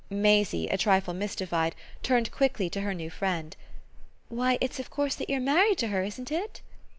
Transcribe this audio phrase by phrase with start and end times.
[0.09, 3.55] Maisie, a trifle mystified, turned quickly to her new friend.
[4.29, 6.61] "Why it's of course that you're MARRIED to her, isn't it?"